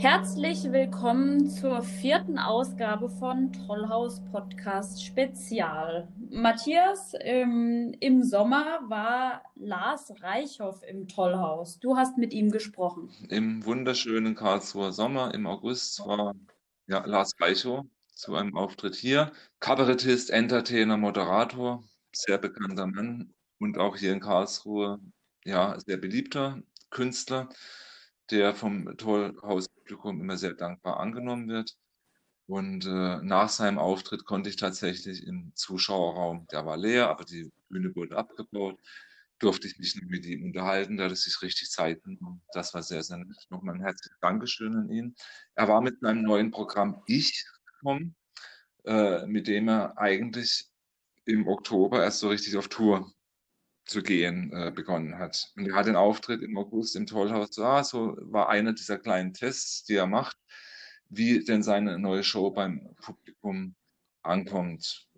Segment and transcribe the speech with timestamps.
[0.00, 6.08] Herzlich willkommen zur vierten Ausgabe von Tollhaus Podcast Spezial.
[6.30, 11.80] Matthias, ähm, im Sommer war Lars Reichhoff im Tollhaus.
[11.80, 13.10] Du hast mit ihm gesprochen.
[13.28, 16.34] Im wunderschönen Karlsruher Sommer im August war
[16.86, 19.32] ja, Lars Reichhoff zu einem Auftritt hier.
[19.58, 24.98] Kabarettist, Entertainer, Moderator, sehr bekannter Mann und auch hier in Karlsruhe
[25.44, 27.50] ja, sehr beliebter Künstler
[28.30, 31.76] der vom Tollhaus-Publikum immer sehr dankbar angenommen wird.
[32.46, 37.50] Und äh, nach seinem Auftritt konnte ich tatsächlich im Zuschauerraum, der war leer, aber die
[37.68, 38.80] Bühne wurde abgebaut,
[39.38, 42.42] durfte ich mich mit ihm unterhalten, da es sich richtig Zeit genommen.
[42.52, 43.46] Das war sehr, sehr nett.
[43.50, 45.14] Nochmal ein herzliches Dankeschön an ihn.
[45.54, 48.16] Er war mit seinem neuen Programm Ich gekommen,
[48.84, 50.68] äh, mit dem er eigentlich
[51.24, 53.12] im Oktober erst so richtig auf Tour
[53.90, 55.52] zu gehen äh, begonnen hat.
[55.56, 57.58] Und er hat den Auftritt im August im Tollhaus.
[57.58, 60.36] Ah, so war einer dieser kleinen Tests, die er macht,
[61.08, 63.74] wie denn seine neue Show beim Publikum
[64.22, 65.08] ankommt.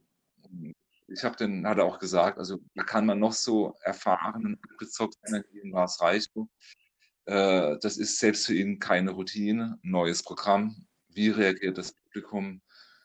[1.07, 4.79] Ich habe den, hat er auch gesagt, also da kann man noch so erfahren und
[4.79, 6.47] bezockt sein, wie Lars Reichel.
[7.27, 10.87] Äh, das ist selbst für ihn keine Routine, neues Programm.
[11.09, 12.63] Wie reagiert das Publikum?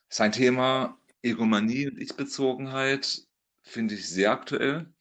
[0.07, 3.21] Sein Thema Egomanie und Ich-Bezogenheit
[3.63, 4.93] finde ich sehr aktuell.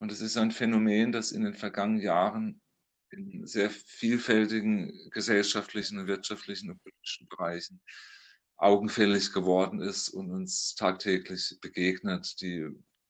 [0.00, 2.60] Und es ist ein Phänomen, das in den vergangenen Jahren
[3.10, 7.82] in sehr vielfältigen gesellschaftlichen und wirtschaftlichen und politischen Bereichen
[8.56, 12.40] augenfällig geworden ist und uns tagtäglich begegnet.
[12.40, 12.68] Die,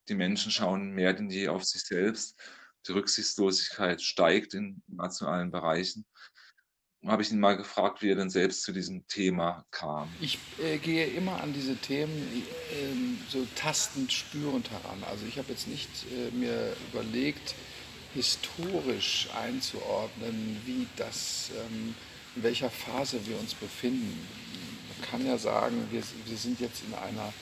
[0.08, 2.40] die Menschen schauen mehr denn je auf sich selbst.
[2.86, 6.06] Die Rücksichtslosigkeit steigt in nationalen Bereichen
[7.06, 10.08] habe ich ihn mal gefragt, wie er denn selbst zu diesem Thema kam.
[10.20, 15.02] Ich äh, gehe immer an diese Themen äh, so tastend, spürend heran.
[15.08, 17.54] Also ich habe jetzt nicht äh, mir überlegt,
[18.14, 21.94] historisch einzuordnen, wie das, ähm,
[22.36, 24.26] in welcher Phase wir uns befinden.
[24.98, 27.32] Man kann ja sagen, wir, wir sind jetzt in einer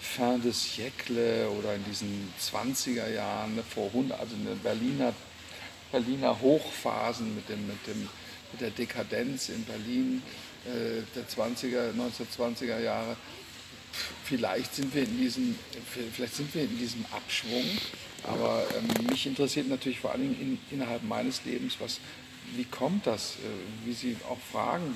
[0.00, 5.12] Fin de siècle oder in diesen 20er Jahren, vor 100, also eine Berliner,
[5.90, 8.08] Berliner Hochphasen mit dem, mit dem
[8.52, 10.22] mit der Dekadenz in Berlin
[10.64, 13.16] äh, der 20er, 1920er Jahre.
[14.24, 15.58] Vielleicht sind wir in diesem,
[16.12, 17.64] vielleicht sind wir in diesem Abschwung,
[18.24, 21.98] aber ähm, mich interessiert natürlich vor allen Dingen in, innerhalb meines Lebens, was,
[22.54, 24.94] wie kommt das, äh, wie Sie auch fragen,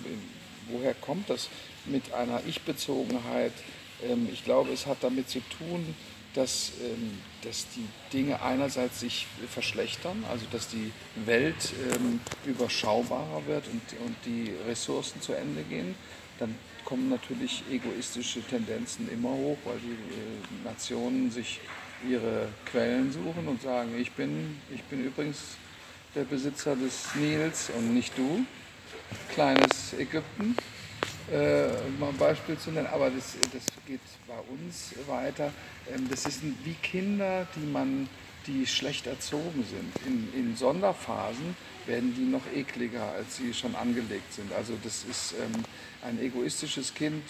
[0.69, 1.49] woher kommt das
[1.87, 3.53] mit einer Ich-Bezogenheit?
[4.09, 5.95] Ähm, ich glaube, es hat damit zu tun,
[6.35, 10.93] dass, ähm, dass die Dinge einerseits sich verschlechtern, also dass die
[11.27, 15.95] Welt ähm, überschaubarer wird und, und die Ressourcen zu Ende gehen.
[16.39, 16.55] Dann
[16.85, 21.61] kommen natürlich egoistische Tendenzen immer hoch, weil die äh, Nationen sich
[22.09, 25.39] ihre Quellen suchen und sagen, ich bin, ich bin übrigens
[26.15, 28.45] der Besitzer des Nils und nicht du,
[29.33, 30.57] kleines Ägypten
[31.31, 31.69] äh,
[31.99, 35.53] mal ein Beispiel zu nennen, aber das, das geht bei uns weiter.
[35.93, 38.09] Ähm, das ist wie Kinder, die man
[38.47, 40.07] die schlecht erzogen sind.
[40.07, 41.57] In, in, Sonderphasen
[41.87, 44.53] werden die noch ekliger, als sie schon angelegt sind.
[44.53, 45.63] Also das ist ähm,
[46.03, 47.23] ein egoistisches Kind,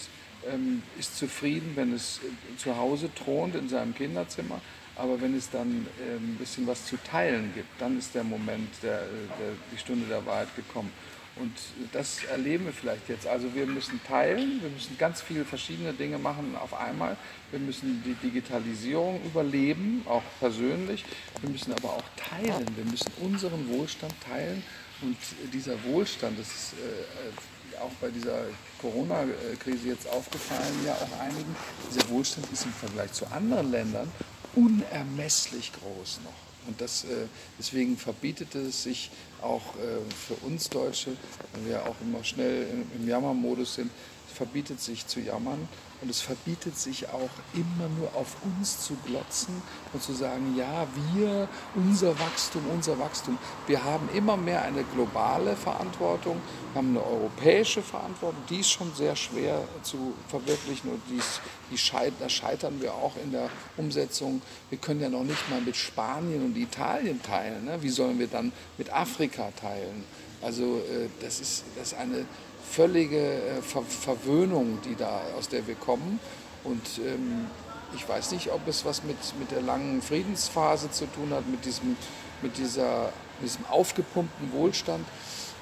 [0.51, 4.59] ähm, ist zufrieden, wenn es äh, zu Hause thront in seinem Kinderzimmer.
[4.95, 8.69] Aber wenn es dann ähm, ein bisschen was zu teilen gibt, dann ist der Moment,
[8.83, 10.91] der, der, die Stunde der Wahrheit gekommen.
[11.35, 11.51] Und
[11.93, 13.25] das erleben wir vielleicht jetzt.
[13.25, 17.17] Also wir müssen teilen, wir müssen ganz viele verschiedene Dinge machen auf einmal.
[17.49, 21.03] Wir müssen die Digitalisierung überleben, auch persönlich.
[21.41, 22.67] Wir müssen aber auch teilen.
[22.75, 24.63] Wir müssen unseren Wohlstand teilen.
[25.01, 25.17] Und
[25.51, 28.45] dieser Wohlstand, das ist äh, auch bei dieser
[28.79, 31.55] Corona-Krise jetzt aufgefallen, ja auch einigen,
[31.89, 34.11] dieser Wohlstand ist im Vergleich zu anderen Ländern
[34.55, 36.52] unermesslich groß noch.
[36.67, 37.27] Und das, äh,
[37.59, 41.11] deswegen verbietet es sich auch äh, für uns Deutsche,
[41.53, 43.91] wenn wir auch immer schnell im Jammermodus sind,
[44.33, 45.67] verbietet sich zu jammern
[46.03, 49.61] und es verbietet sich auch immer nur auf uns zu glotzen
[49.93, 53.37] und zu sagen, ja, wir, unser Wachstum, unser Wachstum.
[53.67, 56.41] Wir haben immer mehr eine globale Verantwortung,
[56.73, 61.39] wir haben eine europäische Verantwortung, die ist schon sehr schwer zu verwirklichen und dies,
[61.71, 64.41] die scheitern, da scheitern wir auch in der Umsetzung.
[64.69, 67.63] Wir können ja noch nicht mal mit Spanien und Italien teilen.
[67.63, 67.81] Ne?
[67.81, 70.03] Wie sollen wir dann mit Afrika teilen?
[70.41, 72.25] Also äh, das, ist, das ist eine
[72.69, 76.19] völlige äh, Ver Verwöhnung, die da, aus der wir kommen.
[76.63, 77.47] Und ähm,
[77.95, 81.65] ich weiß nicht, ob es was mit, mit der langen Friedensphase zu tun hat, mit
[81.65, 81.95] diesem,
[82.41, 83.11] mit dieser,
[83.41, 85.05] diesem aufgepumpten Wohlstand.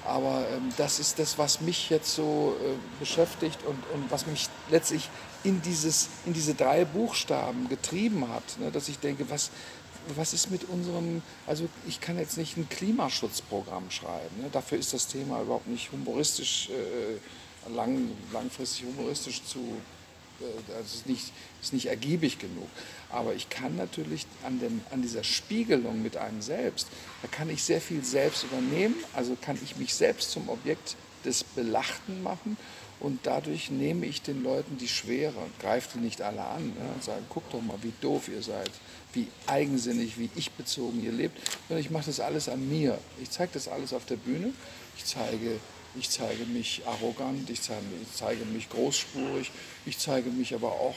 [0.06, 4.50] Aber ähm, das ist das, was mich jetzt so äh, beschäftigt und, und was mich
[4.70, 5.10] letztlich
[5.44, 8.44] in, dieses, in diese drei Buchstaben getrieben hat.
[8.60, 8.72] Ne?
[8.72, 9.52] Dass ich denke, was,
[10.16, 14.42] was ist mit unserem, also ich kann jetzt nicht ein Klimaschutzprogramm schreiben.
[14.42, 14.50] Ne?
[14.52, 19.60] Dafür ist das Thema überhaupt nicht humoristisch, äh, lang, langfristig humoristisch zu,
[20.40, 21.32] äh, also ist nicht,
[21.62, 22.68] ist nicht ergiebig genug.
[23.10, 26.88] Aber ich kann natürlich an, dem, an dieser Spiegelung mit einem selbst,
[27.22, 30.96] da kann ich sehr viel selbst übernehmen, also kann ich mich selbst zum Objekt
[31.26, 32.58] des Belachten machen
[33.02, 37.04] und dadurch nehme ich den Leuten die Schwere greife die nicht alle an ne, und
[37.04, 38.70] sage, guck doch mal, wie doof ihr seid,
[39.14, 41.38] wie eigensinnig, wie ich bezogen ihr lebt.
[41.70, 43.00] Und ich mache das alles an mir.
[43.22, 44.54] Ich zeige das alles auf der Bühne.
[44.98, 45.60] Ich zeige,
[45.96, 49.52] ich zeige mich arrogant, ich zeige, ich zeige mich großspurig,
[49.86, 50.96] ich zeige mich aber auch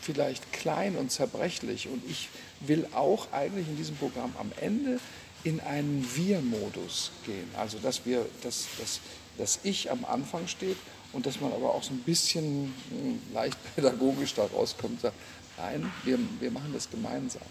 [0.00, 1.88] vielleicht klein und zerbrechlich.
[1.88, 2.30] Und ich
[2.60, 4.98] will auch eigentlich in diesem Programm am Ende
[5.44, 7.50] in einen Wir-Modus gehen.
[7.54, 9.00] Also dass wir, dass, dass,
[9.36, 10.78] dass ich am Anfang steht
[11.12, 15.16] und dass man aber auch so ein bisschen hm, leicht pädagogisch da rauskommt und sagt,
[15.56, 17.42] nein, wir, wir machen das gemeinsam.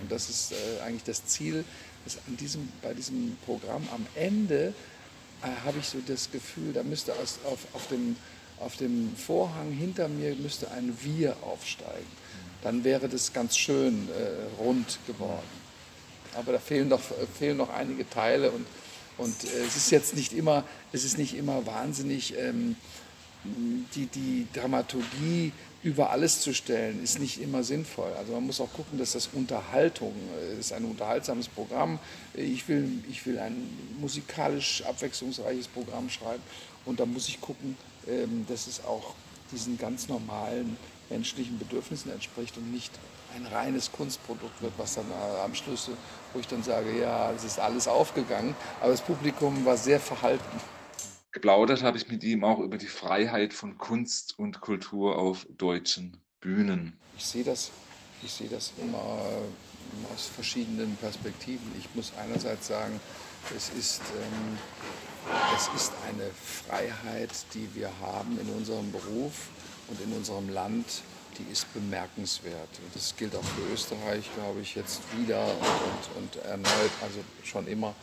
[0.00, 1.64] Und das ist äh, eigentlich das Ziel,
[2.04, 4.74] dass an diesem, bei diesem Programm am Ende
[5.42, 8.16] äh, habe ich so das Gefühl, da müsste aus, auf, auf, dem,
[8.60, 12.18] auf dem Vorhang hinter mir müsste ein Wir aufsteigen.
[12.62, 15.58] Dann wäre das ganz schön äh, rund geworden.
[16.34, 17.00] Aber da fehlen noch,
[17.38, 18.66] fehlen noch einige Teile und
[19.18, 22.76] und äh, es ist jetzt nicht immer, es ist nicht immer wahnsinnig, ähm,
[23.94, 28.12] die, die Dramaturgie über alles zu stellen, ist nicht immer sinnvoll.
[28.18, 31.98] Also man muss auch gucken, dass das Unterhaltung äh, ist, ein unterhaltsames Programm.
[32.34, 33.56] Ich will, ich will ein
[34.00, 36.42] musikalisch abwechslungsreiches Programm schreiben
[36.84, 37.76] und da muss ich gucken,
[38.08, 39.14] ähm, dass es auch
[39.52, 40.76] diesen ganz normalen
[41.10, 42.92] menschlichen Bedürfnissen entspricht und nicht
[43.34, 45.90] ein reines Kunstprodukt wird, was dann äh, am Schluss,
[46.32, 50.60] wo ich dann sage, ja, es ist alles aufgegangen, aber das Publikum war sehr verhalten.
[51.32, 56.16] Geplaudert habe ich mit ihm auch über die Freiheit von Kunst und Kultur auf deutschen
[56.40, 56.98] Bühnen.
[57.16, 57.70] Ich sehe das,
[58.22, 59.18] ich sehe das immer
[60.14, 61.70] aus verschiedenen Perspektiven.
[61.78, 62.98] Ich muss einerseits sagen,
[63.56, 64.58] es ist, ähm,
[65.56, 69.48] es ist eine Freiheit, die wir haben in unserem Beruf
[69.88, 71.02] und in unserem Land,
[71.38, 72.68] die ist bemerkenswert.
[72.84, 77.20] Und das gilt auch für Österreich, glaube ich, jetzt wieder und, und, und erneut, also
[77.44, 77.94] schon immer.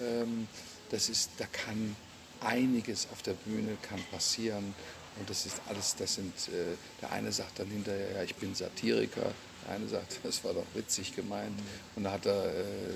[0.00, 0.48] Ähm,
[0.90, 1.96] das ist, da kann
[2.40, 4.74] einiges auf der Bühne kann passieren.
[5.18, 8.54] Und das ist alles, das sind, äh, der eine sagt dann hinterher, ja, ich bin
[8.54, 9.32] Satiriker,
[9.66, 11.58] der eine sagt, das war doch witzig gemeint.
[11.96, 12.94] Und dann hat er äh,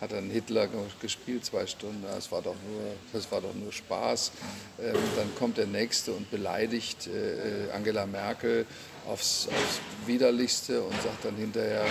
[0.00, 0.68] hat dann Hitler
[1.00, 2.82] gespielt, zwei Stunden, das war doch nur,
[3.12, 4.32] das war doch nur Spaß.
[4.80, 8.66] Ähm, dann kommt der Nächste und beleidigt äh, Angela Merkel
[9.06, 11.86] aufs, aufs, Widerlichste und sagt dann hinterher,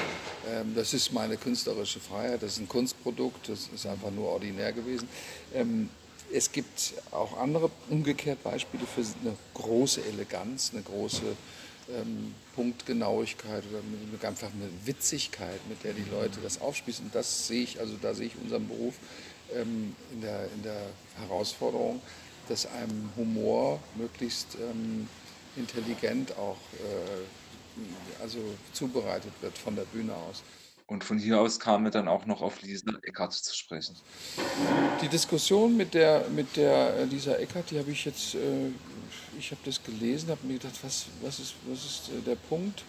[0.50, 4.72] ähm, das ist meine künstlerische Freiheit, das ist ein Kunstprodukt, das ist einfach nur ordinär
[4.72, 5.10] gewesen.
[5.54, 5.90] Ähm,
[6.32, 11.24] es gibt auch andere umgekehrt Beispiele für eine große Eleganz, eine große
[11.90, 17.12] ähm, Punktgenauigkeit oder einfach eine Witzigkeit, mit der die Leute das aufspießen.
[17.14, 18.96] Das sehe ich, also da sehe ich unseren Beruf
[19.54, 20.82] ähm, in, der, in der
[21.18, 22.02] Herausforderung,
[22.50, 25.08] dass einem Humor möglichst ähm,
[25.56, 28.40] intelligent auch äh, also
[28.74, 30.44] zubereitet wird von der Bühne aus.
[30.88, 33.96] Und von hier aus kam er dann auch noch auf Lisa Eckert zu sprechen.
[35.02, 38.70] Die Diskussion mit der, mit der äh, Lisa Eckert, die habe ich jetzt, äh,
[39.38, 42.84] ich habe das gelesen, habe mir gedacht, was, was, ist, was ist äh, der Punkt?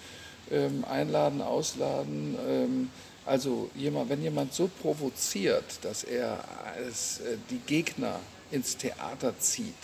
[0.51, 2.37] Ähm, einladen, ausladen.
[2.47, 2.91] Ähm,
[3.25, 6.45] also jemand, wenn jemand so provoziert, dass er
[6.77, 8.21] als, äh, die Gegner
[8.51, 9.75] ins Theater zieht,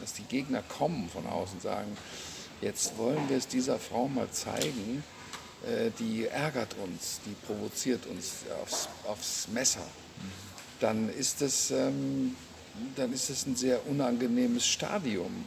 [0.00, 1.96] dass die Gegner kommen von außen und sagen,
[2.60, 5.02] jetzt wollen wir es dieser Frau mal zeigen,
[5.66, 9.86] äh, die ärgert uns, die provoziert uns aufs, aufs Messer,
[10.80, 12.36] dann ist, das, ähm,
[12.96, 15.44] dann ist das ein sehr unangenehmes Stadium.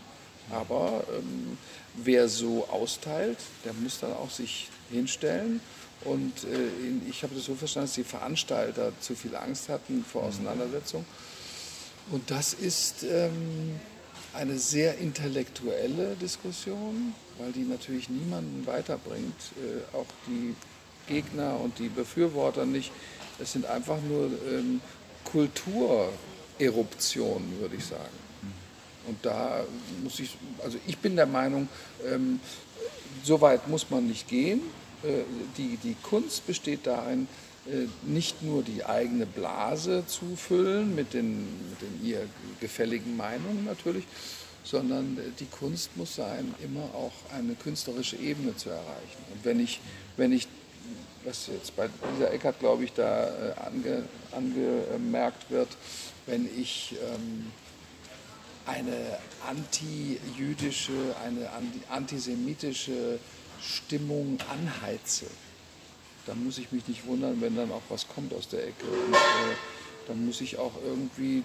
[0.52, 1.58] Aber ähm,
[1.96, 5.60] wer so austeilt, der muss dann auch sich hinstellen.
[6.06, 6.70] Und äh,
[7.10, 10.28] ich habe das so verstanden, dass die Veranstalter zu viel Angst hatten vor mhm.
[10.30, 11.06] Auseinandersetzung.
[12.12, 13.80] Und das ist ähm,
[14.34, 20.56] eine sehr intellektuelle Diskussion, weil die natürlich niemanden weiterbringt, äh, auch die
[21.08, 22.94] Gegner und die Befürworter nicht.
[23.40, 24.80] Es sind einfach nur ähm,
[25.26, 28.27] Kultureruptionen, würde ich sagen.
[29.08, 29.64] Und da
[30.04, 31.68] muss ich, also ich bin der Meinung,
[32.06, 32.40] ähm,
[33.24, 34.62] so weit muss man nicht gehen.
[35.04, 35.24] Äh,
[35.58, 37.28] die, die Kunst besteht darin,
[37.68, 42.28] äh, nicht nur die eigene Blase zu füllen mit den, mit den ihr
[42.60, 44.06] gefälligen Meinungen natürlich,
[44.64, 49.24] sondern die Kunst muss sein, immer auch eine künstlerische Ebene zu erreichen.
[49.34, 49.80] Und wenn ich,
[50.18, 50.48] wenn ich
[51.28, 55.68] was jetzt bei dieser Eckert, glaube ich, da äh, ange, angemerkt wird,
[56.26, 57.52] wenn ich ähm,
[58.68, 61.50] eine anti-jüdische, eine
[61.90, 63.20] antisemitische
[63.62, 65.26] Stimmung anheize,
[66.26, 68.86] dann muss ich mich nicht wundern, wenn dann auch was kommt aus der Ecke.
[68.86, 69.56] Und äh,
[70.08, 71.44] dann muss ich auch irgendwie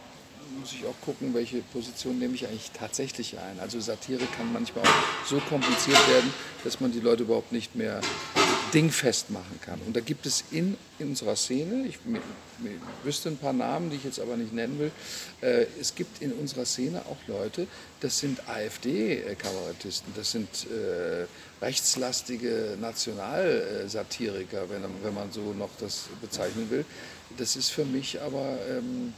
[0.59, 3.61] muss ich auch gucken, welche Position nehme ich eigentlich tatsächlich ein.
[3.61, 6.33] Also Satire kann manchmal auch so kompliziert werden,
[6.65, 8.01] dass man die Leute überhaupt nicht mehr
[8.73, 9.81] dingfest machen kann.
[9.87, 13.97] Und da gibt es in, in unserer Szene, ich, ich, wüsste ein paar Namen, die
[13.97, 14.91] ich jetzt aber nicht nennen will,
[15.41, 17.67] äh, es gibt in unserer Szene auch Leute,
[18.01, 21.27] das sind AfD-Kabarettisten, das sind äh,
[21.63, 26.85] rechtslastige Nationalsatiriker, wenn, wenn man so noch das bezeichnen will.
[27.37, 28.59] Das ist für mich aber...
[28.69, 29.15] Ähm,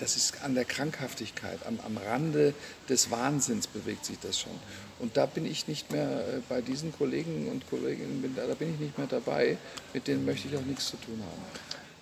[0.00, 2.54] das ist an der Krankhaftigkeit, am, am Rande
[2.88, 4.58] des Wahnsinns bewegt sich das schon.
[4.98, 8.80] Und da bin ich nicht mehr äh, bei diesen Kollegen und Kolleginnen, da bin ich
[8.80, 9.56] nicht mehr dabei.
[9.94, 11.42] Mit denen möchte ich auch nichts zu tun haben.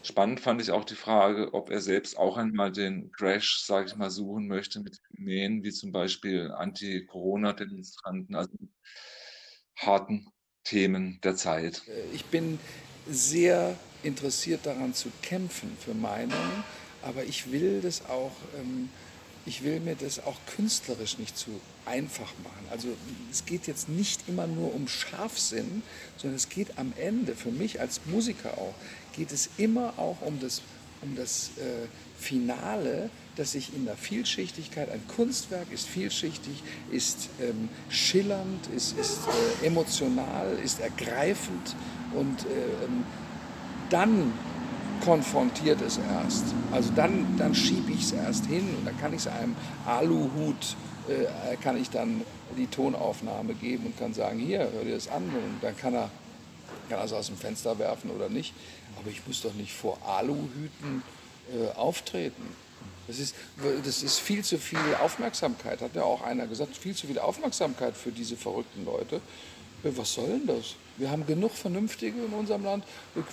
[0.02, 3.96] Spannend fand ich auch die Frage, ob er selbst auch einmal den Crash, sage ich
[3.96, 8.52] mal, suchen möchte mit Phänomenen wie zum Beispiel Anti-Corona-Demonstranten, also
[9.76, 10.28] harten
[10.64, 11.82] Themen der Zeit.
[11.88, 12.58] Äh, ich bin
[13.08, 16.64] sehr interessiert daran zu kämpfen für Meinungen
[17.06, 18.88] aber ich will das auch, ähm,
[19.46, 22.66] ich will mir das auch künstlerisch nicht zu einfach machen.
[22.70, 22.88] Also
[23.30, 25.82] es geht jetzt nicht immer nur um Scharfsinn,
[26.16, 28.74] sondern es geht am Ende, für mich als Musiker auch,
[29.14, 30.62] geht es immer auch um das,
[31.00, 31.86] um das äh,
[32.18, 39.20] Finale, dass ich in der Vielschichtigkeit, ein Kunstwerk ist vielschichtig, ist ähm, schillernd, ist, ist
[39.62, 41.76] äh, emotional, ist ergreifend
[42.14, 43.04] und äh, ähm,
[43.90, 44.32] dann
[45.04, 46.44] konfrontiert es erst.
[46.72, 50.76] Also dann, dann schiebe ich es erst hin und dann kann ich es einem Aluhut,
[51.08, 52.22] äh, kann ich dann
[52.56, 56.10] die Tonaufnahme geben und kann sagen, hier, hör dir das an und dann kann er,
[56.88, 58.54] kann es aus dem Fenster werfen oder nicht.
[58.98, 61.02] Aber ich muss doch nicht vor Aluhüten
[61.52, 62.42] äh, auftreten.
[63.06, 63.36] Das ist,
[63.84, 67.96] das ist viel zu viel Aufmerksamkeit, hat ja auch einer gesagt, viel zu viel Aufmerksamkeit
[67.96, 69.20] für diese verrückten Leute.
[69.94, 70.74] Was soll denn das?
[70.96, 72.84] Wir haben genug Vernünftige in unserem Land.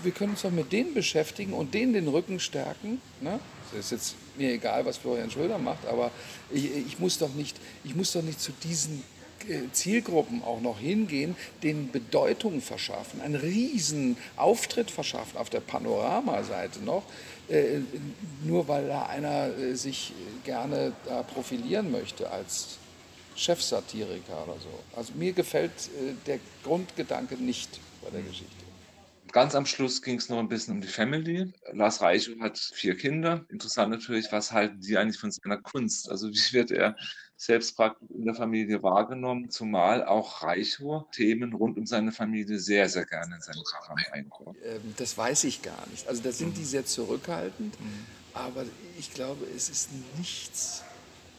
[0.03, 3.01] Wir können uns doch mit denen beschäftigen und denen den Rücken stärken.
[3.21, 3.39] Ne?
[3.71, 6.11] Das ist jetzt mir egal, was Florian Schröder macht, aber
[6.51, 9.03] ich, ich, muss, doch nicht, ich muss doch nicht zu diesen
[9.47, 16.81] äh, Zielgruppen auch noch hingehen, denen Bedeutung verschaffen, einen riesen Auftritt verschaffen auf der Panoramaseite
[16.83, 17.03] noch,
[17.49, 17.79] äh,
[18.43, 20.93] nur weil da einer äh, sich gerne
[21.33, 22.77] profilieren möchte als
[23.35, 24.97] Chefsatiriker oder so.
[24.97, 28.63] Also mir gefällt äh, der Grundgedanke nicht bei der Geschichte.
[29.31, 31.51] Ganz am Schluss ging es noch ein bisschen um die Family.
[31.71, 33.43] Lars Reichow hat vier Kinder.
[33.49, 36.07] Interessant natürlich, was halten die eigentlich von seiner Kunst?
[36.07, 36.95] Also wie wird er
[37.35, 42.87] selbst praktisch in der Familie wahrgenommen, zumal auch Reichow Themen rund um seine Familie sehr,
[42.87, 44.55] sehr gerne in sein Programm einbaut.
[44.63, 46.07] Ähm, das weiß ich gar nicht.
[46.07, 48.05] Also da sind die sehr zurückhaltend, mhm.
[48.33, 48.65] aber
[48.99, 50.83] ich glaube, es ist nichts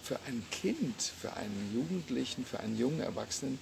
[0.04, 3.58] für ein Kind, für einen Jugendlichen, für einen jungen Erwachsenen,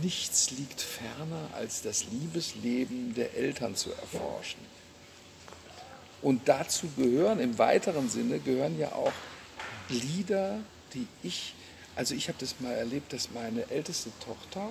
[0.00, 4.60] nichts liegt ferner, als das Liebesleben der Eltern zu erforschen.
[6.22, 9.12] Und dazu gehören, im weiteren Sinne, gehören ja auch
[9.90, 10.60] Lieder,
[10.94, 11.54] die ich,
[11.94, 14.70] also ich habe das mal erlebt, dass meine älteste Tochter,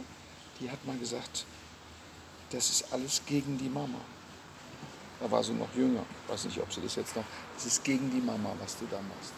[0.60, 1.46] die hat mal gesagt,
[2.50, 4.00] das ist alles gegen die Mama.
[5.20, 7.84] Da war sie noch jünger, ich weiß nicht, ob sie das jetzt noch, das ist
[7.84, 9.34] gegen die Mama, was du da machst.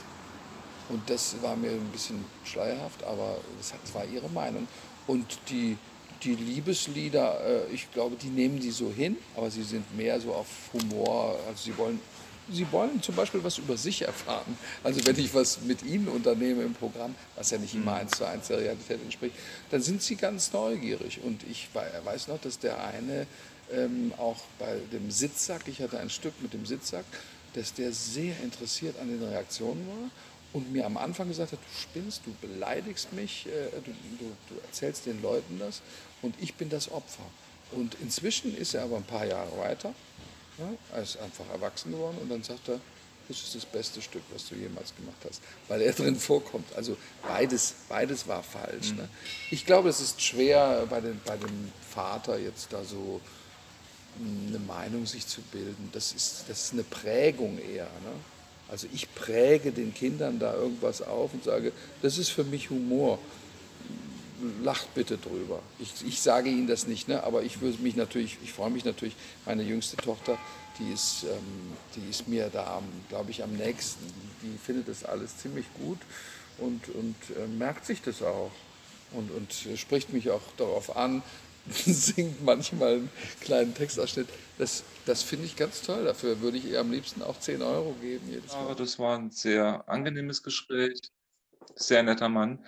[0.90, 4.68] Und das war mir ein bisschen schleierhaft, aber das, war ihre Meinung.
[5.08, 5.78] Und die,
[6.24, 10.34] die Liebeslieder, äh, ich glaube, die nehmen die so hin, aber sie sind mehr so
[10.34, 11.38] auf Humor.
[11.48, 12.00] Also sie wollen,
[12.52, 14.58] sie wollen zum Beispiel was über sich erfahren.
[14.84, 17.98] Also wenn ich was mit ihnen unternehme im Programm, was ja nicht immer mhm.
[18.00, 19.36] eins zu eins der Realität entspricht,
[19.72, 21.22] dann sind sie ganz neugierig.
[21.24, 23.25] Und ich weiß noch, dass der eine
[23.72, 27.06] ähm, auch bei dem Sitzsack, ich hatte ein Stück mit dem Sitzsack,
[27.54, 30.10] dass der sehr interessiert an den Reaktionen war
[30.53, 34.62] und mir am Anfang gesagt hat, du spinnst, du beleidigst mich, äh, du, du, du,
[34.62, 35.81] erzählst den Leuten das
[36.22, 37.24] und ich bin das Opfer.
[37.72, 39.93] Und inzwischen ist er aber ein paar Jahre weiter,
[40.60, 42.79] ja, er ist einfach erwachsen geworden und dann sagt er,
[43.27, 46.65] das ist das beste Stück, was du jemals gemacht hast, weil er drin vorkommt.
[46.75, 48.91] Also beides, beides war falsch.
[48.91, 48.98] Mhm.
[48.98, 49.10] Ne?
[49.50, 53.22] Ich glaube, es ist schwer bei, den, bei dem Vater jetzt da so
[54.17, 55.89] hm, eine Meinung sich zu bilden.
[55.93, 57.86] Das ist, das ist eine Prägung eher.
[57.86, 58.12] Ne?
[58.70, 63.20] Also ich präge den Kindern da irgendwas auf und sage, das ist für mich Humor.
[64.62, 65.62] Lacht bitte drüber.
[65.79, 67.24] Ich, ich sage Ihnen das nicht, ne?
[67.24, 69.15] aber ich würde mich natürlich, ich freue mich natürlich,
[69.46, 70.38] meine jüngste Tochter,
[70.79, 74.03] die ist, ähm, die ist mir da, glaube ich, am nächsten.
[74.41, 76.00] Die findet das alles ziemlich gut
[76.58, 78.51] und, und äh, merkt sich das auch
[79.12, 81.22] und, und spricht mich auch darauf an,
[81.86, 83.10] singt manchmal einen
[83.41, 84.27] kleinen Textausschnitt.
[84.58, 86.05] Das, das finde ich ganz toll.
[86.05, 88.60] Dafür würde ich ihr am liebsten auch 10 Euro geben jedes Mal.
[88.60, 91.00] Aber das war ein sehr angenehmes Gespräch.
[91.75, 92.65] Sehr netter Mann.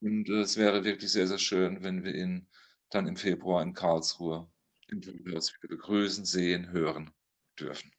[0.00, 2.46] Und es wäre wirklich sehr, sehr schön, wenn wir ihn
[2.90, 4.48] dann im Februar in Karlsruhe
[4.88, 7.10] im wieder begrüßen, sehen, hören
[7.58, 7.92] dürfen.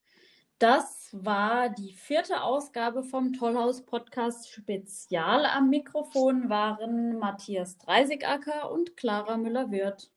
[0.60, 5.46] Das war die vierte Ausgabe vom Tollhaus Podcast Spezial.
[5.46, 10.12] Am Mikrofon waren Matthias Dreisigacker und Clara Müller-Wirth.